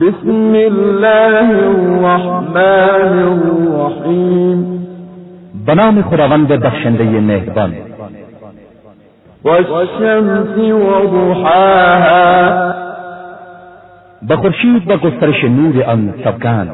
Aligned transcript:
بسم 0.00 0.54
الله 0.54 1.48
الرحمن 1.50 3.18
الرحيم 3.32 4.86
به 5.66 5.74
نام 5.74 6.02
خداوند 6.02 6.48
بخشنده 6.48 7.04
مهربان. 7.04 7.72
والشمس 9.44 10.58
وضحاها. 10.58 12.44
به 14.22 14.36
خورشید 14.36 14.90
و 14.90 14.96
گسترش 14.96 15.44
نور 15.44 15.84
آن 15.84 16.14
سوگند 16.24 16.70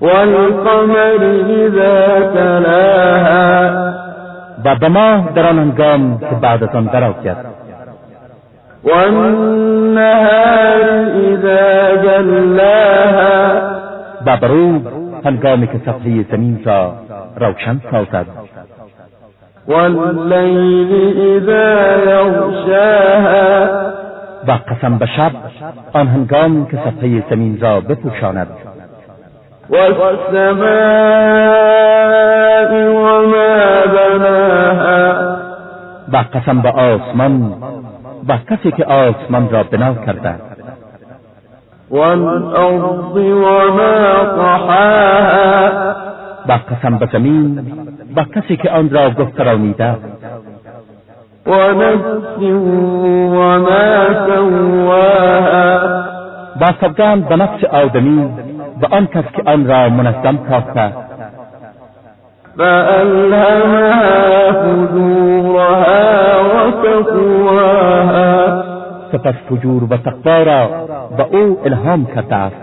والقمر 0.00 1.24
إذا 1.50 2.20
تلاها. 2.34 3.92
و 4.64 4.76
به 4.76 4.88
ماه 4.88 5.32
در 5.34 5.46
آن 5.46 5.58
هنگام 5.58 6.18
که 6.18 6.36
بعد 6.42 6.64
از 6.64 6.74
آن 6.74 6.84
درآید 6.84 7.52
والنهار 8.84 10.82
إذا 11.30 11.41
جلاها 12.32 13.62
و 14.26 14.36
به 14.36 14.46
روز 14.46 14.82
هنگامی 15.24 15.66
که 15.66 15.80
صفحه 15.86 16.24
زمین 16.30 16.62
را 16.64 16.94
روشن 17.36 17.80
سازد. 17.90 18.26
والليل 19.68 20.90
إذا 21.20 21.96
يغشاها. 21.98 23.66
و 24.48 24.52
قسم 24.52 24.98
به 24.98 25.06
شب 25.06 25.32
آن 25.92 26.06
هنگام 26.06 26.66
که 26.66 26.76
صفحه 26.76 27.24
زمین 27.30 27.60
را 27.60 27.80
بپوشاند. 27.80 28.48
والسماء 29.70 30.72
وما 32.90 33.82
بناها. 33.94 35.36
و 36.12 36.16
قسم 36.16 36.60
به 36.60 36.70
آسمان 36.70 37.54
و 38.28 38.38
کسی 38.50 38.70
که 38.72 38.84
آسمان 38.84 39.50
را 39.50 39.62
بنا 39.62 39.94
کرده. 39.94 40.51
والأرض 41.92 43.16
وما 43.16 44.24
طحاها. 44.36 45.68
و 46.48 46.52
قسم 46.52 46.98
به 46.98 47.08
زمین 47.12 47.72
و 48.16 48.24
کسی 48.24 48.56
که 48.56 48.70
آن 48.70 48.90
را 48.90 49.10
گسترانیده 49.10 49.94
ونفس 51.46 52.42
وما 53.32 54.06
سواها. 54.26 55.78
و 56.60 56.72
سوگند 56.80 57.28
به 57.28 57.36
نفس 57.36 57.64
آدمی 57.64 58.30
و 58.82 58.86
آن 58.94 59.06
کس 59.06 59.24
که 59.36 59.42
آن 59.46 59.66
را 59.66 59.88
منظم 59.88 60.38
ساخته. 60.50 60.92
فألهمها 62.58 64.02
فجورها 64.52 65.92
وتقواها 66.54 67.41
سپس 69.12 69.34
فجور 69.50 69.84
و 69.84 69.96
تقوا 69.96 70.42
را 70.42 70.68
به 71.16 71.22
أو 71.22 71.56
الهام 71.64 72.06
کرده 72.06 72.36
است. 72.36 72.56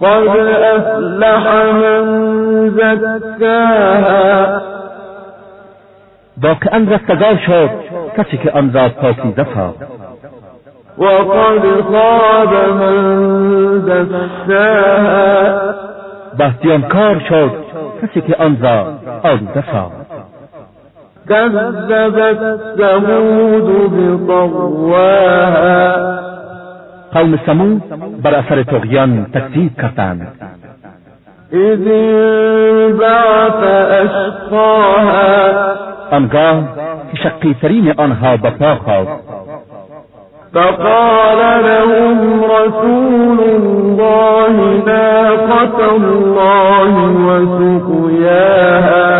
قد 0.00 0.28
أفلح 0.76 1.54
من 2.76 2.98
زكاها. 3.20 4.60
واقعا 6.42 6.78
رستگار 6.90 7.36
شد 7.46 7.70
کسی 8.18 8.36
که 8.36 8.50
آن 8.50 8.72
را 8.72 8.88
پاکیزه 8.88 9.46
ساخت. 9.54 9.82
وقد 10.98 11.80
خاب 11.80 12.54
من 12.54 13.78
دساها 13.78 15.22
و 16.38 16.50
کار 16.88 17.18
شد 17.28 17.50
کسی 18.02 18.20
که 18.20 18.36
آن 18.36 18.56
را 18.60 18.86
آلوده 19.22 19.64
ساخت. 19.72 20.01
كذبت 21.28 22.60
ثمود 22.78 23.68
بطغواها. 24.28 25.82
قوم 27.14 27.38
سمود 27.46 27.82
بر 28.22 28.34
اثر 28.34 28.62
تغیان 28.62 29.26
تکذیب 29.34 29.70
کردند. 29.82 30.26
إذ 31.52 31.88
انبعث 31.88 33.62
أشقاها. 34.04 35.50
آنگاه 36.10 36.62
که 37.12 37.18
شقیترین 37.22 37.94
آنها 37.96 38.36
به 38.36 38.50
پا 38.50 38.74
خواست. 38.74 39.22
فقال 40.54 41.38
لهم 41.64 42.44
رسول 42.44 43.40
الله 43.40 44.52
ناقة 44.86 45.78
الله 45.94 46.92
وسقياها. 47.26 49.12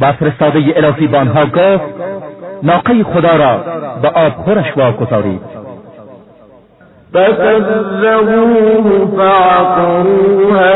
و 0.00 0.12
فرستاده 0.12 0.58
الهی 0.76 1.06
به 1.06 1.18
آنها 1.18 1.46
گفت 1.46 1.84
ناقه 2.62 3.04
خدا 3.04 3.36
را 3.36 3.60
به 4.02 4.08
آب 4.08 4.32
خورش 4.32 4.76
واگذارید. 4.76 5.40
فكذبوه 7.12 9.06
فعقروها 9.16 10.72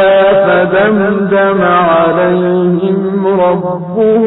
فدمدم 0.46 1.62
عليهم 1.62 3.26
ربهم 3.40 4.20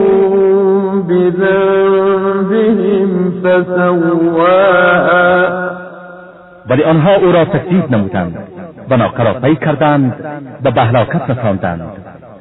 بذنبهم 1.07 3.09
فسواها 3.43 4.59
ولی 6.69 6.83
آنها 6.83 7.15
او 7.15 7.31
را 7.31 7.45
تکذیب 7.45 7.91
نمودند 7.91 8.37
و 8.89 8.97
ناقه 8.97 9.23
را 9.23 9.33
پی 9.33 9.55
کردند 9.55 10.13
و 10.63 10.71
به 10.71 10.81
هلاکت 10.81 11.29
رساندند 11.29 11.81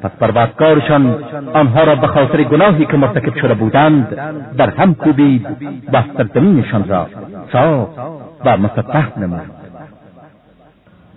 پس 0.01 0.11
پروردگارشان 0.19 1.23
آنها 1.53 1.83
را 1.83 1.95
به 1.95 2.07
خاطر 2.07 2.43
گناهی 2.43 2.85
که 2.85 2.97
مرتکب 2.97 3.35
شده 3.35 3.53
بودند 3.53 4.17
در 4.57 4.69
هم 4.69 4.95
کوبید 4.95 5.47
و 5.93 6.03
سرزمینشان 6.17 6.87
را 6.87 7.07
صاف 7.51 7.89
و 8.45 8.57
مسطح 8.57 9.19
نمود. 9.19 9.51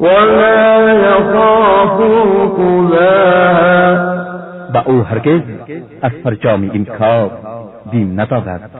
ولا 0.01 0.93
يخاف 0.93 2.01
عقباها 2.41 3.53
و 4.75 4.83
او 4.87 5.03
هرگز 5.03 5.41
از 6.03 6.13
فرجام 6.25 6.63
این 6.63 6.85
کار 6.85 7.31
بیم 7.93 8.21
ندارد. 8.21 8.71